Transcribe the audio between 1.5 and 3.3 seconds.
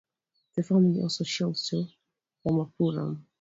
to Ramapuram.